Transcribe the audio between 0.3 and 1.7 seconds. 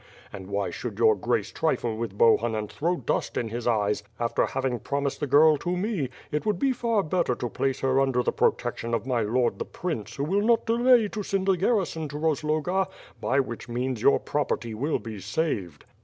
And why should Your (I race